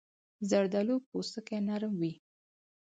زردالو 0.49 0.95
پوستکی 1.07 1.59
نرم 1.67 1.93
وي. 2.01 2.13